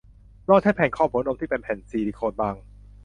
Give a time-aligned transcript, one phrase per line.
[0.49, 2.55] ลองใช้แผ่นครอบหัวนมที่เป็นแผ่นซิลิโคนบาง